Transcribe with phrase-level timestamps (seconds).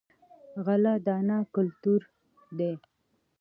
[0.65, 2.01] غله دانه کلتور
[2.57, 2.73] دی.